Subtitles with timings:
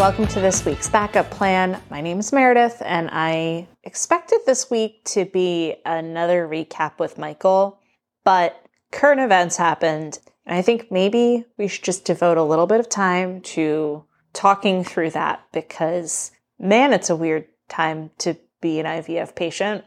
[0.00, 1.78] welcome to this week's backup plan.
[1.90, 7.78] My name is Meredith, and I expected this week to be another recap with Michael,
[8.24, 12.80] but current events happened, and I think maybe we should just devote a little bit
[12.80, 14.02] of time to
[14.32, 19.84] talking through that because, man, it's a weird time to be an IVF patient.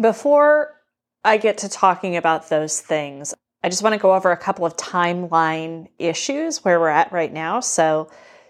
[0.00, 0.76] Before
[1.24, 4.64] I get to talking about those things, I just want to go over a couple
[4.64, 7.58] of timeline issues where we're at right now.
[7.58, 8.08] So,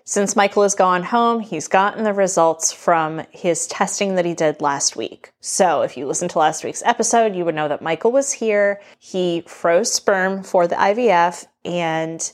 [0.09, 4.60] since Michael has gone home, he's gotten the results from his testing that he did
[4.60, 5.32] last week.
[5.41, 8.80] So, if you listened to last week's episode, you would know that Michael was here.
[9.01, 12.32] He froze sperm for the IVF, and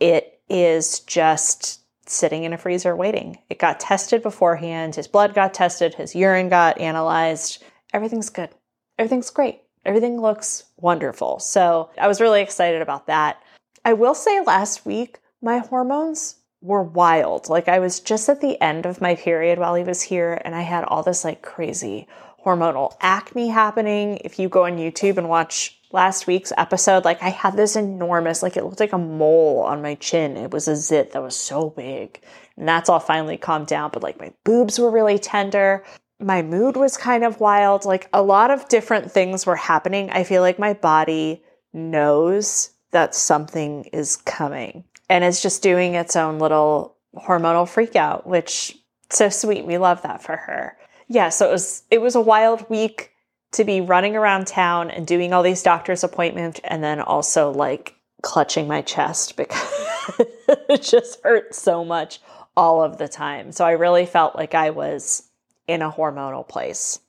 [0.00, 3.38] it is just sitting in a freezer waiting.
[3.48, 4.96] It got tested beforehand.
[4.96, 7.62] His blood got tested, his urine got analyzed.
[7.92, 8.50] Everything's good.
[8.98, 9.60] Everything's great.
[9.84, 11.38] Everything looks wonderful.
[11.38, 13.40] So, I was really excited about that.
[13.84, 17.48] I will say last week, my hormones were wild.
[17.48, 20.54] Like I was just at the end of my period while he was here and
[20.54, 22.06] I had all this like crazy
[22.44, 24.20] hormonal acne happening.
[24.24, 28.42] If you go on YouTube and watch last week's episode, like I had this enormous,
[28.42, 30.36] like it looked like a mole on my chin.
[30.36, 32.20] It was a zit that was so big.
[32.56, 35.84] And that's all finally calmed down, but like my boobs were really tender.
[36.20, 37.84] My mood was kind of wild.
[37.84, 40.10] Like a lot of different things were happening.
[40.10, 46.16] I feel like my body knows that something is coming and it's just doing its
[46.16, 48.78] own little hormonal freak out, which
[49.10, 49.66] so sweet.
[49.66, 50.76] We love that for her.
[51.08, 53.10] Yeah, so it was it was a wild week
[53.52, 57.94] to be running around town and doing all these doctor's appointments and then also like
[58.22, 60.20] clutching my chest because
[60.68, 62.20] it just hurt so much
[62.56, 63.52] all of the time.
[63.52, 65.28] So I really felt like I was
[65.68, 67.00] in a hormonal place.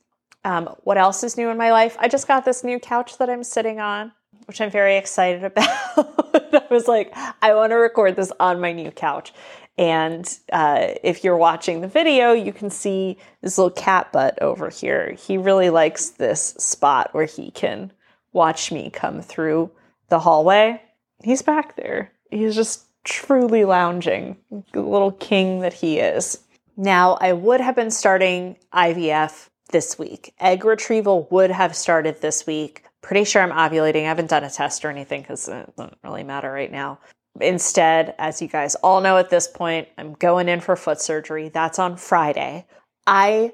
[0.46, 1.96] Um, what else is new in my life?
[2.00, 4.12] I just got this new couch that I'm sitting on
[4.46, 5.68] which I'm very excited about.
[5.68, 9.34] I was like, I want to record this on my new couch.
[9.78, 14.70] And uh, if you're watching the video, you can see this little cat butt over
[14.70, 15.14] here.
[15.14, 17.92] He really likes this spot where he can
[18.34, 19.72] watch me come through
[20.10, 20.82] the hallway.
[21.24, 22.12] He's back there.
[22.30, 24.38] He's just truly lounging,
[24.74, 26.40] the little king that he is.
[26.78, 30.34] Now, I would have been starting IVF this week.
[30.40, 34.06] Egg retrieval would have started this week, pretty sure I'm ovulating.
[34.06, 37.00] I haven't done a test or anything because it doesn't really matter right now.
[37.40, 41.50] Instead, as you guys all know at this point, I'm going in for foot surgery.
[41.50, 42.66] That's on Friday.
[43.06, 43.52] I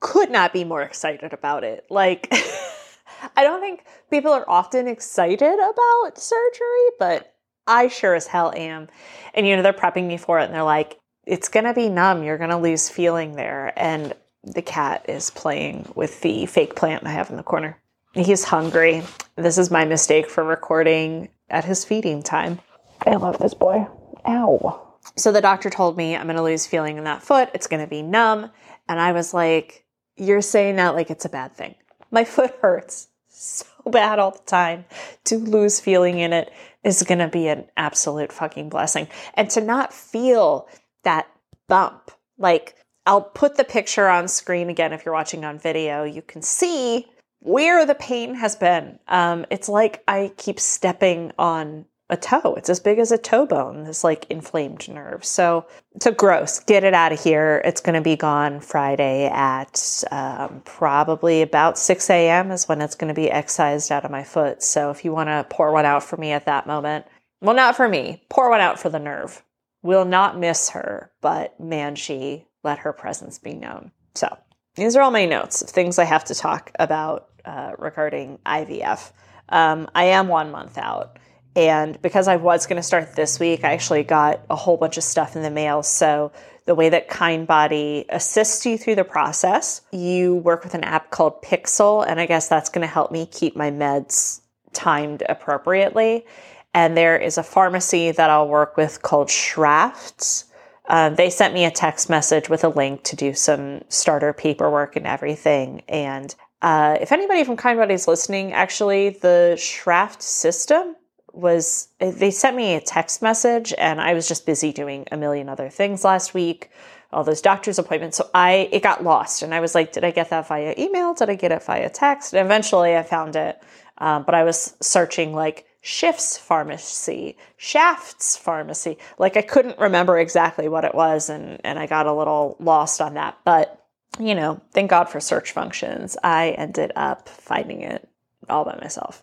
[0.00, 1.86] could not be more excited about it.
[1.88, 2.28] Like,
[3.36, 7.34] I don't think people are often excited about surgery, but
[7.66, 8.88] I sure as hell am.
[9.34, 11.88] And, you know, they're prepping me for it and they're like, it's going to be
[11.88, 12.22] numb.
[12.22, 13.72] You're going to lose feeling there.
[13.76, 17.78] And the cat is playing with the fake plant I have in the corner.
[18.14, 19.02] He's hungry.
[19.36, 22.60] This is my mistake for recording at his feeding time.
[23.06, 23.86] I love this boy.
[24.26, 24.96] Ow.
[25.16, 27.50] So the doctor told me I'm going to lose feeling in that foot.
[27.54, 28.50] It's going to be numb.
[28.88, 29.84] And I was like,
[30.16, 31.74] You're saying that like it's a bad thing.
[32.10, 34.86] My foot hurts so bad all the time.
[35.24, 36.50] To lose feeling in it
[36.82, 39.08] is going to be an absolute fucking blessing.
[39.34, 40.66] And to not feel
[41.04, 41.28] that
[41.68, 42.74] bump, like
[43.06, 46.04] I'll put the picture on screen again if you're watching on video.
[46.04, 47.06] You can see
[47.40, 48.98] where the pain has been.
[49.08, 52.54] Um, it's like I keep stepping on a toe.
[52.56, 55.24] It's as big as a toe bone, this like inflamed nerve.
[55.24, 56.58] So, it's so gross.
[56.60, 57.60] Get it out of here.
[57.64, 62.50] It's going to be gone Friday at um, probably about 6 a.m.
[62.50, 64.62] is when it's going to be excised out of my foot.
[64.62, 67.04] So, if you want to pour one out for me at that moment,
[67.40, 69.42] well, not for me, pour one out for the nerve.
[69.82, 73.92] Will not miss her, but man, she let her presence be known.
[74.14, 74.36] So,
[74.78, 79.12] these are all my notes of things I have to talk about uh, regarding IVF.
[79.48, 81.18] Um, I am one month out.
[81.56, 84.96] And because I was going to start this week, I actually got a whole bunch
[84.96, 85.82] of stuff in the mail.
[85.82, 86.32] So,
[86.66, 91.42] the way that Kindbody assists you through the process, you work with an app called
[91.42, 92.06] Pixel.
[92.06, 94.42] And I guess that's going to help me keep my meds
[94.74, 96.26] timed appropriately.
[96.74, 100.44] And there is a pharmacy that I'll work with called Schrafts
[100.88, 104.96] um, they sent me a text message with a link to do some starter paperwork
[104.96, 105.82] and everything.
[105.88, 110.96] And uh, if anybody from Kindbody is listening, actually, the Schraft system
[111.32, 115.48] was, they sent me a text message and I was just busy doing a million
[115.48, 116.70] other things last week,
[117.12, 118.16] all those doctor's appointments.
[118.16, 121.12] So I, it got lost and I was like, did I get that via email?
[121.14, 122.32] Did I get it via text?
[122.32, 123.62] And eventually I found it.
[123.98, 128.98] Um, but I was searching like Shifts Pharmacy, Shafts Pharmacy.
[129.18, 133.00] Like I couldn't remember exactly what it was and, and I got a little lost
[133.00, 133.38] on that.
[133.44, 133.84] But,
[134.18, 136.16] you know, thank God for search functions.
[136.22, 138.08] I ended up finding it
[138.48, 139.22] all by myself.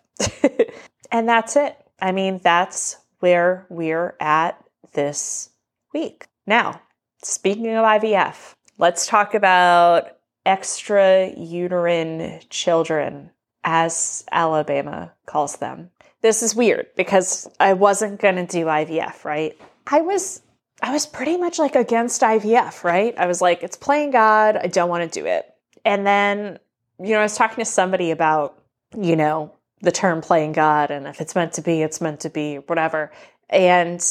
[1.12, 1.76] and that's it.
[2.00, 4.62] I mean, that's where we're at
[4.92, 5.50] this
[5.92, 6.26] week.
[6.46, 6.80] Now,
[7.22, 13.30] speaking of IVF, let's talk about extra uterine children,
[13.64, 15.90] as Alabama calls them.
[16.26, 19.56] This is weird because I wasn't going to do IVF, right?
[19.86, 20.42] I was
[20.82, 23.16] I was pretty much like against IVF, right?
[23.16, 25.54] I was like it's playing God, I don't want to do it.
[25.84, 26.58] And then,
[26.98, 28.60] you know, I was talking to somebody about,
[29.00, 29.52] you know,
[29.82, 33.12] the term playing God and if it's meant to be, it's meant to be, whatever.
[33.48, 34.04] And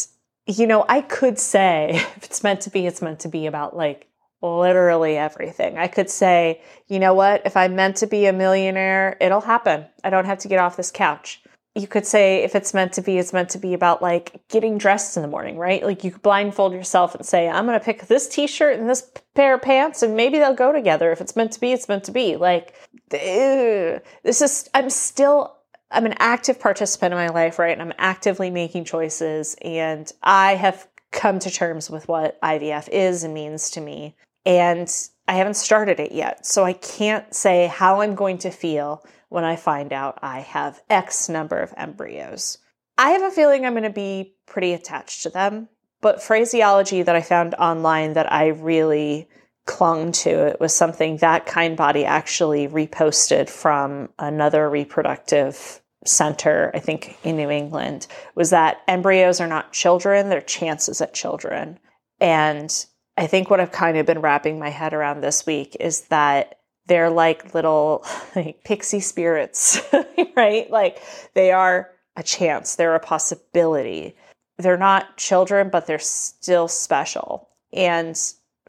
[0.48, 3.76] you know, I could say if it's meant to be, it's meant to be about
[3.76, 4.08] like
[4.42, 5.78] literally everything.
[5.78, 7.42] I could say, you know what?
[7.46, 9.86] If I'm meant to be a millionaire, it'll happen.
[10.02, 11.42] I don't have to get off this couch.
[11.78, 14.78] You could say, if it's meant to be, it's meant to be about like getting
[14.78, 15.84] dressed in the morning, right?
[15.84, 18.90] Like you could blindfold yourself and say, I'm going to pick this t shirt and
[18.90, 21.12] this pair of pants, and maybe they'll go together.
[21.12, 22.38] If it's meant to be, it's meant to be.
[22.38, 22.76] Like,
[23.10, 25.56] this is, I'm still
[25.92, 27.72] I'm an active participant in my life, right?
[27.72, 29.56] And I'm actively making choices.
[29.62, 34.16] And I have come to terms with what IVF is and means to me.
[34.46, 34.92] And
[35.28, 36.46] I haven't started it yet.
[36.46, 40.82] So I can't say how I'm going to feel when I find out I have
[40.90, 42.60] X number of embryos.
[42.98, 45.70] I have a feeling I'm going to be pretty attached to them.
[46.02, 49.28] But phraseology that I found online that I really
[49.66, 57.18] clung to it was something that Kindbody actually reposted from another reproductive center, I think
[57.24, 58.06] in New England,
[58.36, 61.80] was that embryos are not children, they're chances at children.
[62.20, 62.86] And
[63.18, 66.60] I think what I've kind of been wrapping my head around this week is that
[66.88, 69.82] they're like little like pixie spirits,
[70.36, 70.70] right?
[70.70, 71.02] Like
[71.34, 74.16] they are a chance, they're a possibility.
[74.58, 77.50] They're not children, but they're still special.
[77.74, 78.18] And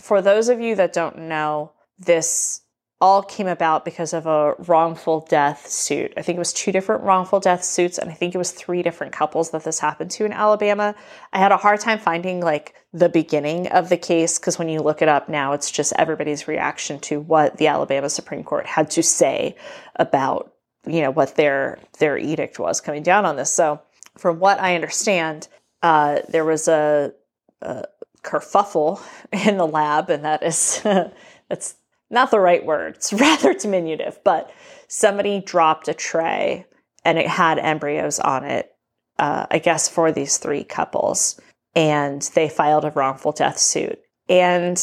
[0.01, 2.63] for those of you that don't know, this
[3.01, 6.15] all came about because of a wrongful death suit.
[6.17, 8.83] I think it was two different wrongful death suits, and I think it was three
[8.83, 10.95] different couples that this happened to in Alabama.
[11.33, 14.81] I had a hard time finding like the beginning of the case because when you
[14.81, 18.91] look it up now, it's just everybody's reaction to what the Alabama Supreme Court had
[18.93, 19.57] to say
[19.97, 20.53] about
[20.87, 23.51] you know what their their edict was coming down on this.
[23.51, 23.83] So,
[24.17, 25.49] from what I understand,
[25.83, 27.13] uh, there was a,
[27.61, 27.85] a
[28.23, 29.03] kerfuffle
[29.47, 30.81] in the lab, and that is
[31.51, 31.75] that's
[32.11, 34.51] not the right word, it's rather diminutive, but
[34.89, 36.67] somebody dropped a tray
[37.05, 38.75] and it had embryos on it,
[39.19, 41.41] uh, I guess, for these three couples.
[41.75, 44.01] And they filed a wrongful death suit.
[44.29, 44.83] And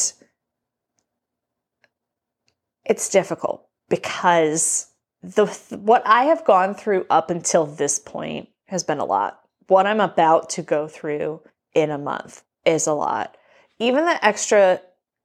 [2.84, 4.88] it's difficult because
[5.22, 9.40] the what I have gone through up until this point has been a lot.
[9.68, 11.40] What I'm about to go through
[11.74, 13.36] in a month is a lot.
[13.78, 14.80] Even the extra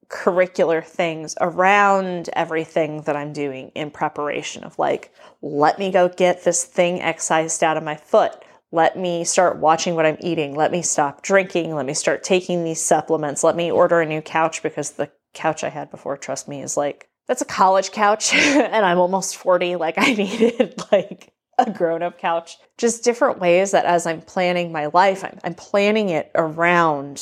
[0.09, 6.43] curricular things around everything that I'm doing in preparation of like, let me go get
[6.43, 8.43] this thing excised out of my foot.
[8.71, 10.55] Let me start watching what I'm eating.
[10.55, 11.73] Let me stop drinking.
[11.73, 13.43] Let me start taking these supplements.
[13.43, 16.75] Let me order a new couch because the couch I had before, trust me, is
[16.75, 19.75] like, that's a college couch and I'm almost 40.
[19.75, 22.57] Like, I needed like a grown up couch.
[22.77, 27.17] Just different ways that as I'm planning my life, I'm, I'm planning it around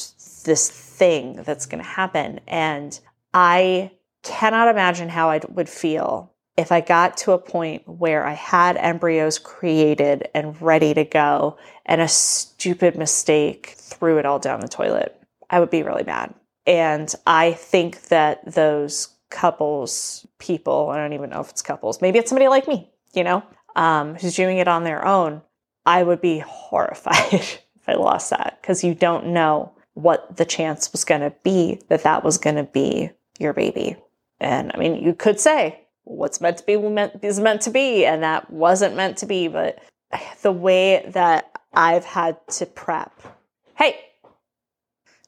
[0.45, 2.39] this thing that's going to happen.
[2.47, 2.99] And
[3.33, 3.91] I
[4.23, 8.77] cannot imagine how I would feel if I got to a point where I had
[8.77, 14.67] embryos created and ready to go and a stupid mistake threw it all down the
[14.67, 15.21] toilet.
[15.49, 16.33] I would be really mad.
[16.65, 22.19] And I think that those couples, people, I don't even know if it's couples, maybe
[22.19, 23.43] it's somebody like me, you know,
[23.75, 25.41] um, who's doing it on their own,
[25.85, 30.91] I would be horrified if I lost that because you don't know what the chance
[30.91, 33.97] was going to be that that was going to be your baby.
[34.39, 36.73] And I mean, you could say what's meant to be
[37.25, 39.47] is meant to be, and that wasn't meant to be.
[39.47, 39.79] But
[40.43, 43.11] the way that I've had to prep,
[43.75, 43.99] hey,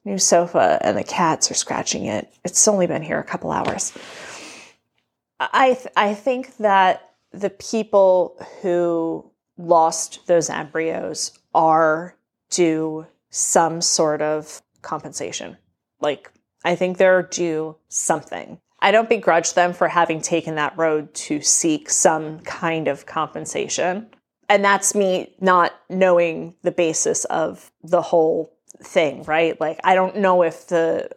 [0.06, 2.32] new sofa, and the cats are scratching it.
[2.46, 3.92] It's only been here a couple hours.
[5.40, 12.16] I th- I think that the people who lost those embryos are
[12.52, 15.57] due some sort of compensation.
[16.01, 16.31] Like,
[16.63, 18.59] I think they're due something.
[18.81, 24.07] I don't begrudge them for having taken that road to seek some kind of compensation.
[24.48, 29.59] And that's me not knowing the basis of the whole thing, right?
[29.59, 31.09] Like, I don't know if the,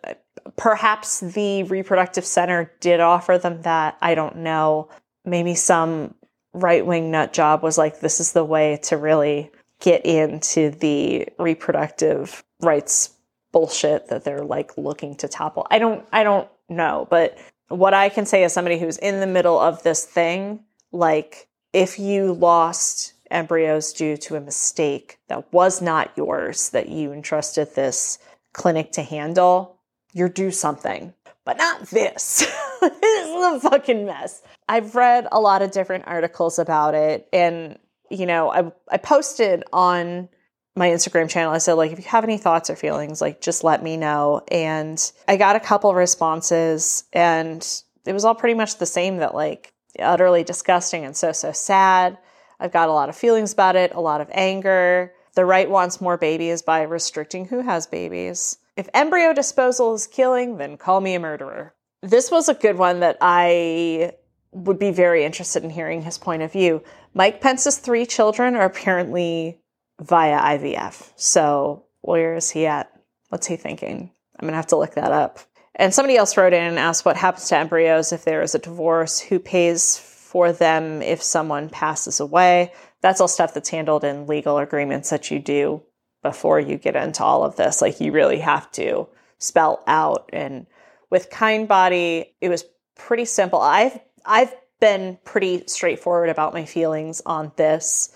[0.56, 3.96] perhaps the reproductive center did offer them that.
[4.02, 4.88] I don't know.
[5.24, 6.14] Maybe some
[6.52, 9.50] right wing nut job was like, this is the way to really
[9.82, 13.10] get into the reproductive rights
[13.50, 15.66] bullshit that they're like looking to topple.
[15.70, 17.36] I don't I don't know, but
[17.68, 20.60] what I can say as somebody who's in the middle of this thing,
[20.92, 27.12] like if you lost embryos due to a mistake that was not yours that you
[27.12, 28.18] entrusted this
[28.52, 29.78] clinic to handle,
[30.12, 31.12] you're due something.
[31.44, 32.46] But not this.
[32.80, 34.42] this is a fucking mess.
[34.68, 37.28] I've read a lot of different articles about it.
[37.32, 37.78] And,
[38.12, 40.28] you know, I, I posted on
[40.76, 41.52] my Instagram channel.
[41.52, 44.42] I said, like, if you have any thoughts or feelings, like, just let me know.
[44.50, 47.66] And I got a couple responses, and
[48.06, 52.16] it was all pretty much the same that, like, utterly disgusting and so, so sad.
[52.58, 55.12] I've got a lot of feelings about it, a lot of anger.
[55.34, 58.58] The right wants more babies by restricting who has babies.
[58.76, 61.74] If embryo disposal is killing, then call me a murderer.
[62.02, 64.12] This was a good one that I
[64.52, 66.82] would be very interested in hearing his point of view.
[67.14, 69.58] Mike Pence's three children are apparently
[70.00, 71.12] via IVF.
[71.16, 72.92] So, where is he at?
[73.28, 74.10] What's he thinking?
[74.38, 75.38] I'm to have to look that up.
[75.74, 78.58] And somebody else wrote in and asked what happens to embryos if there is a
[78.58, 82.72] divorce, who pays for them if someone passes away.
[83.00, 85.82] That's all stuff that's handled in legal agreements that you do
[86.22, 87.80] before you get into all of this.
[87.80, 90.28] Like you really have to spell out.
[90.32, 90.66] And
[91.10, 92.64] with Kindbody, it was
[92.96, 93.60] pretty simple.
[93.60, 98.14] I've I've been pretty straightforward about my feelings on this.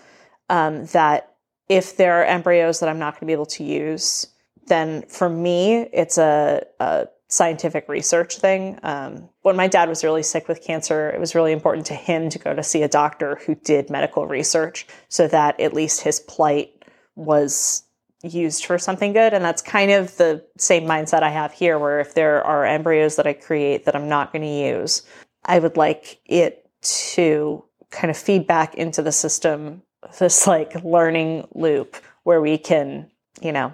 [0.49, 1.35] Um, that
[1.69, 4.29] if there are embryos that I'm not going to be able to use,
[4.67, 8.79] then for me, it's a, a scientific research thing.
[8.83, 12.29] Um, when my dad was really sick with cancer, it was really important to him
[12.31, 16.21] to go to see a doctor who did medical research so that at least his
[16.21, 16.85] plight
[17.17, 17.83] was
[18.23, 19.35] used for something good.
[19.35, 23.17] And that's kind of the same mindset I have here, where if there are embryos
[23.17, 25.03] that I create that I'm not going to use,
[25.47, 29.83] I would like it to kind of feed back into the system,
[30.19, 33.11] this like learning loop where we can,
[33.41, 33.73] you know,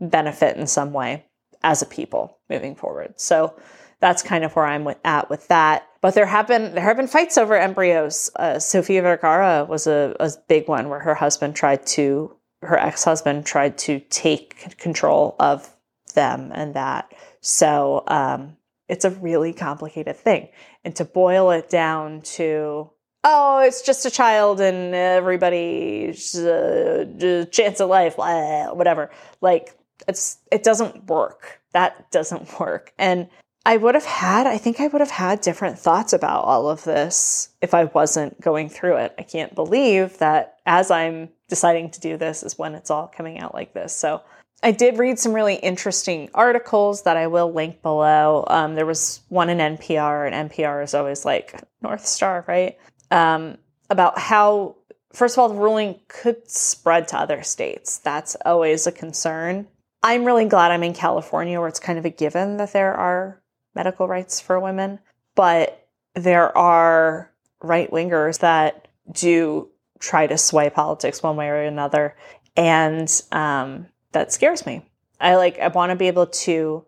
[0.00, 1.24] benefit in some way
[1.62, 3.14] as a people moving forward.
[3.16, 3.54] So
[4.00, 5.88] that's kind of where I'm at with that.
[6.00, 8.30] But there have been there have been fights over embryos.
[8.34, 13.04] Uh, Sofia Vergara was a, a big one where her husband tried to her ex
[13.04, 15.72] husband tried to take control of
[16.14, 17.12] them and that.
[17.40, 18.56] So um,
[18.88, 20.48] it's a really complicated thing.
[20.84, 22.90] And to boil it down to
[23.24, 29.10] oh, it's just a child and everybody's uh, chance of life, blah, whatever.
[29.40, 29.76] Like
[30.08, 31.60] it's it doesn't work.
[31.72, 32.92] That doesn't work.
[32.98, 33.28] And
[33.64, 36.82] I would have had, I think I would have had different thoughts about all of
[36.82, 39.14] this if I wasn't going through it.
[39.18, 43.38] I can't believe that as I'm deciding to do this is when it's all coming
[43.38, 43.94] out like this.
[43.94, 44.22] So
[44.62, 48.44] I did read some really interesting articles that I will link below.
[48.46, 52.78] Um, there was one in NPR, and NPR is always like North Star, right?
[53.10, 53.58] Um,
[53.90, 54.76] about how,
[55.12, 57.98] first of all, the ruling could spread to other states.
[57.98, 59.66] That's always a concern.
[60.04, 63.42] I'm really glad I'm in California where it's kind of a given that there are
[63.74, 65.00] medical rights for women,
[65.34, 67.30] but there are
[67.62, 72.16] right wingers that do try to sway politics one way or another.
[72.56, 74.84] And um, that scares me.
[75.20, 76.84] I like, I want to be able to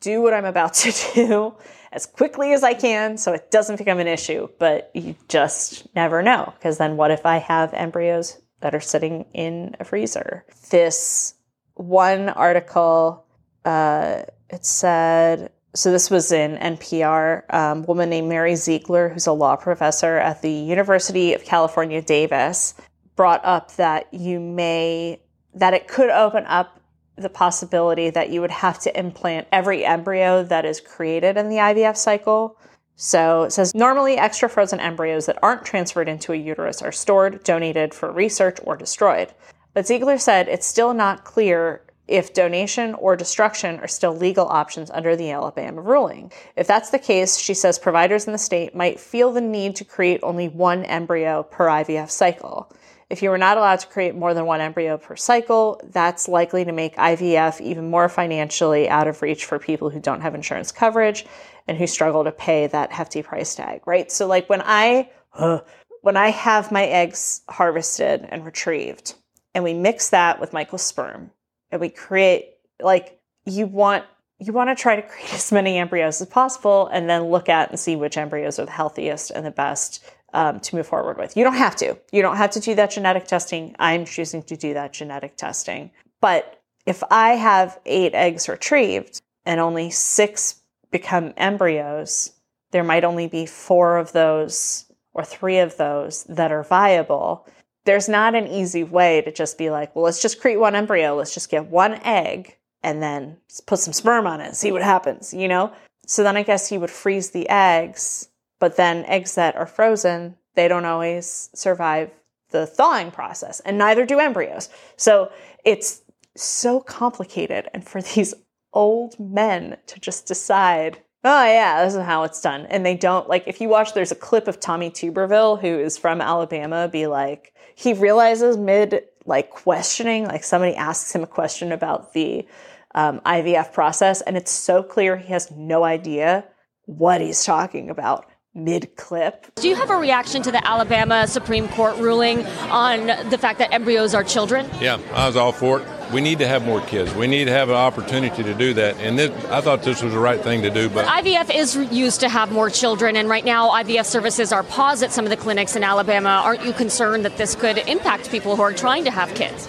[0.00, 1.54] do what I'm about to do
[1.92, 4.48] as quickly as I can so it doesn't become an issue.
[4.58, 6.52] But you just never know.
[6.58, 10.44] Because then what if I have embryos that are sitting in a freezer?
[10.70, 11.34] This
[11.74, 13.24] one article,
[13.64, 19.32] uh, it said, so this was in NPR, um, woman named Mary Ziegler, who's a
[19.32, 22.74] law professor at the University of California, Davis,
[23.16, 25.20] brought up that you may,
[25.58, 26.80] that it could open up
[27.16, 31.56] the possibility that you would have to implant every embryo that is created in the
[31.56, 32.56] IVF cycle.
[32.94, 37.42] So it says normally extra frozen embryos that aren't transferred into a uterus are stored,
[37.44, 39.32] donated for research, or destroyed.
[39.74, 44.90] But Ziegler said it's still not clear if donation or destruction are still legal options
[44.90, 46.32] under the Alabama ruling.
[46.56, 49.84] If that's the case, she says providers in the state might feel the need to
[49.84, 52.72] create only one embryo per IVF cycle.
[53.10, 56.64] If you are not allowed to create more than one embryo per cycle, that's likely
[56.64, 60.72] to make IVF even more financially out of reach for people who don't have insurance
[60.72, 61.24] coverage
[61.66, 64.12] and who struggle to pay that hefty price tag, right?
[64.12, 65.60] So like when I uh,
[66.02, 69.14] when I have my eggs harvested and retrieved,
[69.54, 71.32] and we mix that with Michael's sperm
[71.70, 74.04] and we create like you want
[74.38, 77.70] you want to try to create as many embryos as possible and then look at
[77.70, 81.36] and see which embryos are the healthiest and the best um, to move forward with.
[81.36, 81.98] You don't have to.
[82.12, 83.74] You don't have to do that genetic testing.
[83.78, 85.90] I'm choosing to do that genetic testing.
[86.20, 92.32] But if I have eight eggs retrieved and only six become embryos,
[92.70, 97.46] there might only be four of those or three of those that are viable
[97.88, 101.16] there's not an easy way to just be like, well, let's just create one embryo.
[101.16, 105.32] Let's just get one egg and then put some sperm on it see what happens,
[105.32, 105.72] you know?
[106.06, 108.28] So then I guess you would freeze the eggs,
[108.58, 112.10] but then eggs that are frozen, they don't always survive
[112.50, 114.68] the thawing process, and neither do embryos.
[114.96, 115.30] So
[115.64, 116.02] it's
[116.36, 117.68] so complicated.
[117.74, 118.34] And for these
[118.72, 122.66] old men to just decide, oh, yeah, this is how it's done.
[122.66, 125.98] And they don't, like, if you watch, there's a clip of Tommy Tuberville, who is
[125.98, 131.72] from Alabama, be like, he realizes mid, like, questioning, like, somebody asks him a question
[131.72, 132.46] about the
[132.94, 136.44] um, IVF process, and it's so clear he has no idea
[136.86, 138.26] what he's talking about
[138.58, 139.46] mid clip.
[139.54, 143.72] Do you have a reaction to the Alabama Supreme Court ruling on the fact that
[143.72, 144.68] embryos are children?
[144.80, 145.88] Yeah, I was all for it.
[146.12, 147.14] We need to have more kids.
[147.14, 148.96] We need to have an opportunity to do that.
[148.96, 150.88] And this, I thought this was the right thing to do.
[150.88, 155.02] But IVF is used to have more children, and right now IVF services are paused
[155.02, 156.42] at some of the clinics in Alabama.
[156.44, 159.68] Aren't you concerned that this could impact people who are trying to have kids?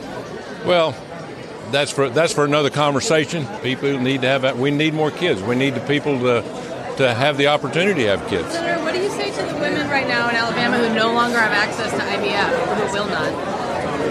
[0.65, 0.96] Well,
[1.72, 3.46] that's for that's for another conversation.
[3.62, 4.58] People need to have.
[4.58, 5.41] We need more kids.
[5.41, 6.41] We need the people to
[7.00, 8.51] to have the opportunity to have kids.
[8.51, 11.39] Senator, what do you say to the women right now in Alabama who no longer
[11.39, 13.32] have access to IVF or who will not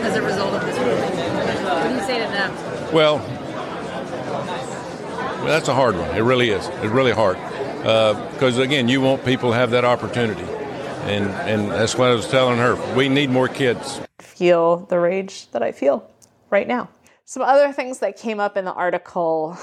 [0.04, 1.12] as a result of this ruling?
[1.64, 2.50] What do you say to them?
[2.90, 3.18] Well,
[5.37, 6.16] well that's a hard one.
[6.16, 6.66] It really is.
[6.66, 7.37] It's really hard
[7.78, 10.45] because uh, again, you want people to have that opportunity,
[11.04, 12.75] and and that's what I was telling her.
[12.95, 14.00] We need more kids.
[14.18, 16.11] Feel the rage that I feel
[16.49, 16.88] right now.
[17.26, 19.59] Some other things that came up in the article.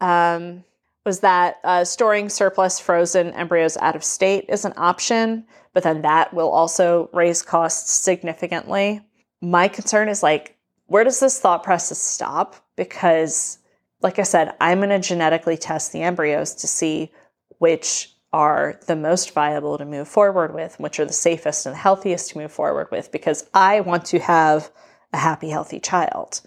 [0.00, 0.64] Um,
[1.04, 6.02] was that uh, storing surplus frozen embryos out of state is an option, but then
[6.02, 9.00] that will also raise costs significantly.
[9.42, 10.56] My concern is like,
[10.86, 12.56] where does this thought process stop?
[12.76, 13.58] Because,
[14.00, 17.12] like I said, I'm going to genetically test the embryos to see
[17.58, 22.30] which are the most viable to move forward with, which are the safest and healthiest
[22.30, 24.70] to move forward with, because I want to have
[25.12, 26.40] a happy, healthy child,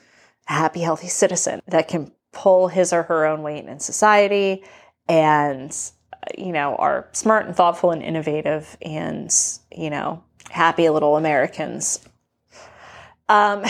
[0.49, 4.63] a happy, healthy citizen that can pull his or her own weight in society
[5.07, 5.75] and
[6.37, 9.33] you know are smart and thoughtful and innovative and
[9.75, 11.99] you know happy little americans.
[13.29, 13.63] Um,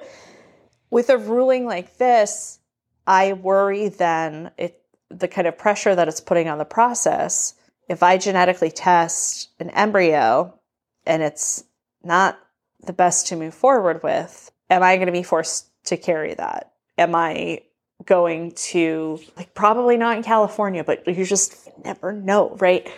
[0.90, 2.58] with a ruling like this
[3.06, 7.54] i worry then it the kind of pressure that it's putting on the process
[7.88, 10.58] if i genetically test an embryo
[11.04, 11.64] and it's
[12.02, 12.38] not
[12.86, 16.72] the best to move forward with am i going to be forced to carry that?
[16.96, 17.62] Am i
[18.08, 22.90] going to like probably not in California, but you just never know, right?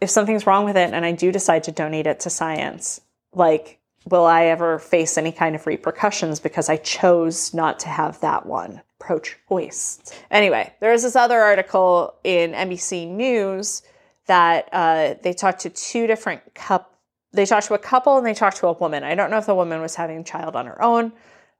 [0.00, 3.00] If something's wrong with it and I do decide to donate it to science,
[3.34, 3.78] like
[4.10, 8.46] will I ever face any kind of repercussions because I chose not to have that
[8.46, 8.80] one?
[8.98, 10.00] Pro choice.
[10.30, 13.82] Anyway, there's this other article in NBC News
[14.26, 16.90] that uh, they talked to two different couple.
[17.32, 19.04] They talked to a couple and they talked to a woman.
[19.04, 21.12] I don't know if the woman was having a child on her own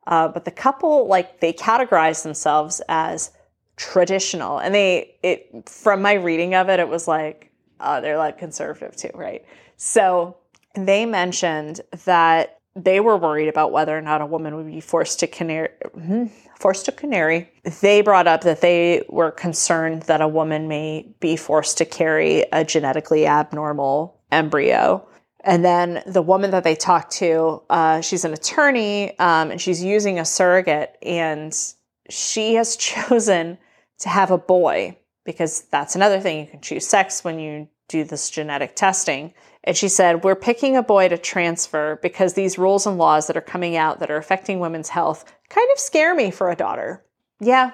[0.09, 3.31] uh, but the couple, like, they categorize themselves as
[3.77, 4.59] traditional.
[4.59, 8.97] And they, it, from my reading of it, it was like, uh, they're like conservative
[8.97, 9.44] too, right?
[9.77, 10.37] So
[10.75, 15.21] they mentioned that they were worried about whether or not a woman would be forced
[15.21, 17.51] to canary, hmm, forced to canary.
[17.81, 22.44] They brought up that they were concerned that a woman may be forced to carry
[22.53, 25.07] a genetically abnormal embryo.
[25.48, 29.82] And then the woman that they talked to, uh, she's an attorney um, and she's
[29.82, 31.56] using a surrogate, and
[32.11, 33.56] she has chosen
[34.00, 36.40] to have a boy because that's another thing.
[36.40, 39.32] You can choose sex when you do this genetic testing.
[39.64, 43.37] And she said, We're picking a boy to transfer because these rules and laws that
[43.37, 47.02] are coming out that are affecting women's health kind of scare me for a daughter.
[47.40, 47.70] Yeah,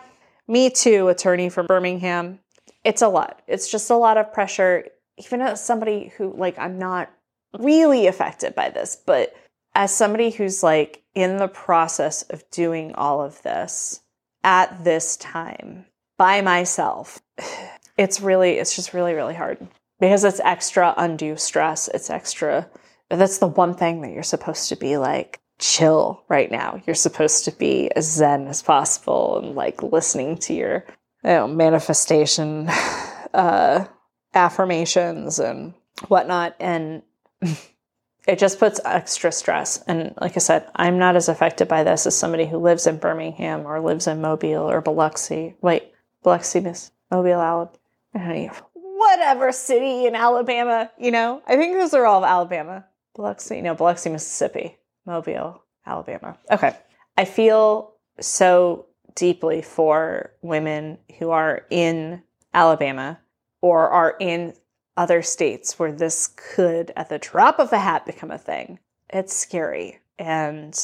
[0.46, 2.38] me too, attorney from Birmingham.
[2.84, 3.42] It's a lot.
[3.48, 4.86] It's just a lot of pressure.
[5.16, 7.10] Even as somebody who, like, I'm not
[7.58, 9.34] really affected by this, but
[9.74, 14.00] as somebody who's like in the process of doing all of this
[14.42, 15.86] at this time
[16.16, 17.20] by myself,
[17.96, 19.66] it's really, it's just really, really hard
[20.00, 21.88] because it's extra undue stress.
[21.88, 22.68] It's extra,
[23.10, 26.80] that's the one thing that you're supposed to be like chill right now.
[26.86, 30.84] You're supposed to be as zen as possible and like listening to your
[31.22, 32.68] you know, manifestation
[33.34, 33.86] uh,
[34.34, 35.74] affirmations and
[36.08, 36.56] whatnot.
[36.60, 37.02] And
[38.26, 39.82] it just puts extra stress.
[39.86, 42.98] And like I said, I'm not as affected by this as somebody who lives in
[42.98, 45.54] Birmingham or lives in Mobile or Biloxi.
[45.60, 47.40] Wait, Biloxi, Miss Mobile,
[48.14, 48.54] Alabama.
[48.74, 51.42] Whatever city in Alabama, you know?
[51.46, 52.84] I think those are all Alabama.
[53.14, 54.78] Biloxi, no, Biloxi, Mississippi.
[55.06, 56.38] Mobile, Alabama.
[56.50, 56.74] Okay.
[57.18, 63.18] I feel so deeply for women who are in Alabama
[63.60, 64.54] or are in
[64.96, 68.78] other states where this could, at the drop of a hat, become a thing.
[69.10, 70.00] It's scary.
[70.18, 70.78] And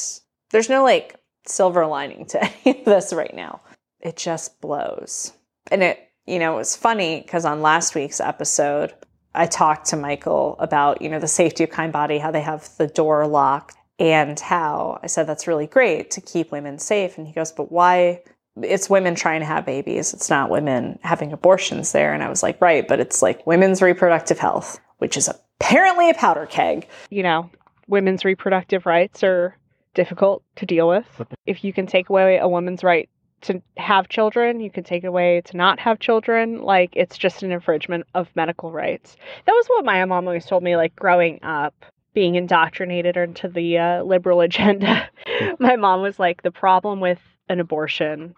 [0.51, 1.15] there's no like
[1.47, 3.61] silver lining to any of this right now.
[3.99, 5.33] It just blows.
[5.69, 8.93] And it, you know, it was funny because on last week's episode,
[9.33, 12.87] I talked to Michael about, you know, the safety of Kindbody, how they have the
[12.87, 17.17] door locked, and how I said that's really great to keep women safe.
[17.17, 18.23] And he goes, but why
[18.61, 20.13] it's women trying to have babies.
[20.13, 22.13] It's not women having abortions there.
[22.13, 26.13] And I was like, right, but it's like women's reproductive health, which is apparently a
[26.13, 26.87] powder keg.
[27.09, 27.49] You know,
[27.87, 29.55] women's reproductive rights are
[29.93, 31.05] difficult to deal with.
[31.45, 33.09] If you can take away a woman's right
[33.41, 36.61] to have children, you can take away to not have children.
[36.61, 39.15] Like it's just an infringement of medical rights.
[39.45, 41.73] That was what my mom always told me, like growing up,
[42.13, 45.09] being indoctrinated into the uh, liberal agenda.
[45.59, 48.35] my mom was like, the problem with an abortion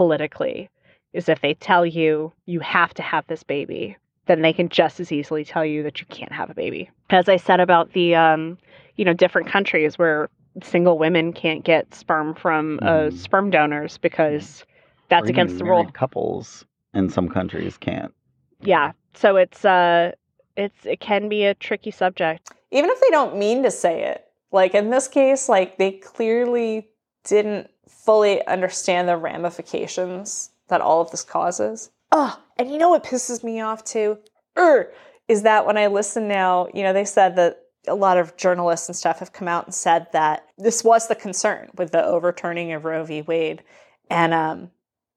[0.00, 0.68] politically
[1.14, 5.00] is if they tell you you have to have this baby, then they can just
[5.00, 6.90] as easily tell you that you can't have a baby.
[7.08, 8.58] As I said about the, um,
[8.96, 10.28] you know, different countries where
[10.62, 13.12] single women can't get sperm from uh, Mhm.
[13.14, 14.64] sperm donors because
[15.08, 15.76] that's Or even against the rule.
[15.84, 18.12] married Couples in some countries can't.
[18.60, 20.12] Yeah, so it's uh,
[20.58, 22.50] it's it can be a tricky subject.
[22.70, 26.88] even if they don't mean to say it like in this case like they clearly
[27.24, 33.04] didn't fully understand the ramifications that all of this causes oh and you know what
[33.04, 34.18] pisses me off too
[34.58, 34.92] er,
[35.28, 38.88] is that when i listen now you know they said that a lot of journalists
[38.88, 42.72] and stuff have come out and said that this was the concern with the overturning
[42.72, 43.62] of roe v wade
[44.10, 44.70] and um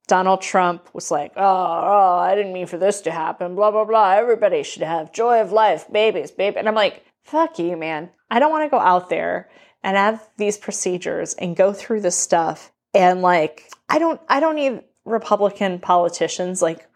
[0.10, 3.86] Donald Trump was like, oh, oh, I didn't mean for this to happen, blah, blah,
[3.86, 4.14] blah.
[4.14, 6.58] Everybody should have joy of life, babies, baby.
[6.58, 8.10] And I'm like, fuck you, man.
[8.32, 9.50] I don't want to go out there
[9.84, 12.72] and have these procedures and go through this stuff.
[12.94, 16.88] And like, I don't, I don't need Republican politicians like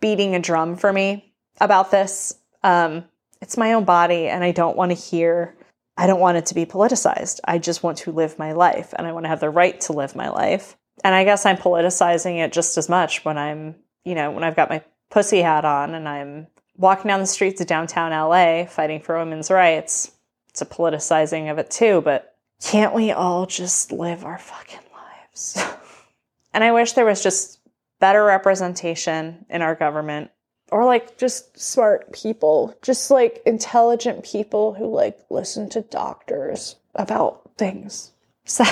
[0.00, 2.34] beating a drum for me about this.
[2.62, 3.04] Um,
[3.40, 5.56] it's my own body and I don't want to hear,
[5.96, 7.40] I don't want it to be politicized.
[7.44, 9.92] I just want to live my life and I want to have the right to
[9.92, 14.14] live my life and I guess I'm politicizing it just as much when I'm, you
[14.14, 17.66] know, when I've got my pussy hat on and I'm walking down the streets of
[17.66, 20.12] downtown LA fighting for women's rights.
[20.50, 22.31] It's a politicizing of it too, but
[22.62, 25.62] can't we all just live our fucking lives?
[26.54, 27.58] and I wish there was just
[28.00, 30.30] better representation in our government
[30.70, 37.50] or like just smart people, just like intelligent people who like listen to doctors about
[37.58, 38.10] things.
[38.44, 38.64] So,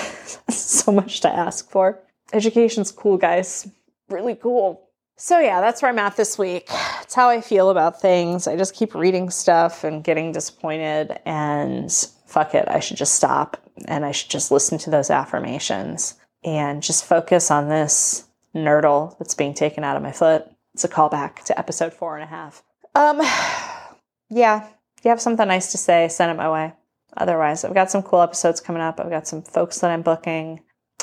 [0.49, 2.01] so much to ask for.
[2.33, 3.71] Education's cool, guys.
[4.09, 4.89] Really cool.
[5.17, 6.69] So, yeah, that's where I'm at this week.
[7.03, 8.49] It's how I feel about things.
[8.49, 11.93] I just keep reading stuff and getting disappointed, and
[12.27, 16.15] fuck it, I should just stop and I should just listen to those affirmations
[16.45, 20.47] and just focus on this nurdle that's being taken out of my foot.
[20.75, 22.63] It's a callback to episode four and a half.
[22.95, 23.21] Um,
[24.31, 26.73] yeah, if you have something nice to say, send it my way.
[27.17, 29.01] Otherwise, I've got some cool episodes coming up.
[29.01, 30.61] I've got some folks that I'm booking.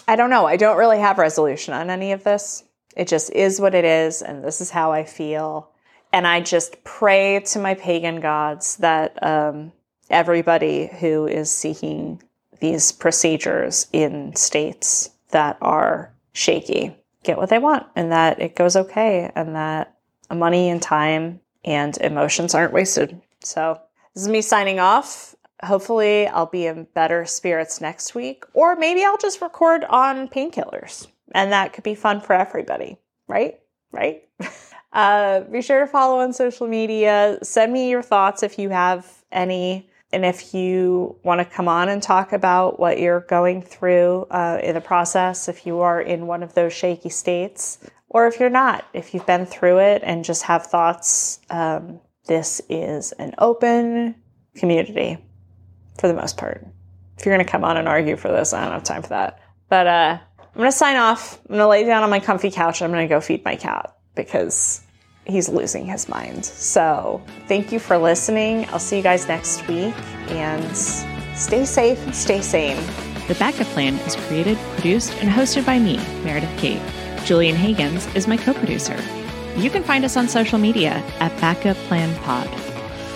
[0.07, 0.45] I don't know.
[0.45, 2.63] I don't really have resolution on any of this.
[2.95, 5.69] It just is what it is, and this is how I feel.
[6.13, 9.73] And I just pray to my pagan gods that um,
[10.09, 12.21] everybody who is seeking
[12.59, 18.75] these procedures in states that are shaky get what they want and that it goes
[18.75, 19.95] okay and that
[20.31, 23.21] money and time and emotions aren't wasted.
[23.41, 23.79] So,
[24.13, 25.35] this is me signing off.
[25.63, 31.07] Hopefully, I'll be in better spirits next week, or maybe I'll just record on painkillers,
[31.33, 33.59] and that could be fun for everybody, right?
[33.91, 34.23] Right?
[34.93, 37.37] Uh, be sure to follow on social media.
[37.43, 39.87] Send me your thoughts if you have any.
[40.13, 44.59] And if you want to come on and talk about what you're going through uh,
[44.63, 48.49] in the process, if you are in one of those shaky states, or if you're
[48.49, 54.15] not, if you've been through it and just have thoughts, um, this is an open
[54.55, 55.17] community
[55.99, 56.65] for the most part.
[57.17, 59.09] If you're going to come on and argue for this, I don't have time for
[59.09, 59.39] that.
[59.69, 61.39] But uh, I'm going to sign off.
[61.41, 63.43] I'm going to lay down on my comfy couch and I'm going to go feed
[63.43, 64.81] my cat because
[65.29, 66.45] he's losing his mind.
[66.45, 68.65] So thank you for listening.
[68.69, 69.95] I'll see you guys next week
[70.29, 70.77] and
[71.35, 72.77] stay safe and stay sane.
[73.27, 76.81] The Backup Plan is created, produced, and hosted by me, Meredith Kate.
[77.25, 78.97] Julian Hagins is my co producer.
[79.57, 82.47] You can find us on social media at Backup Plan Pod.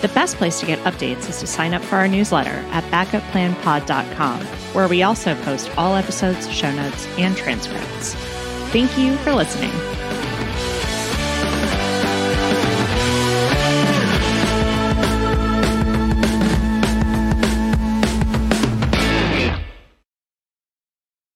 [0.02, 4.40] The best place to get updates is to sign up for our newsletter at backupplanpod.com,
[4.74, 8.14] where we also post all episodes, show notes, and transcripts.
[8.72, 9.70] Thank you for listening.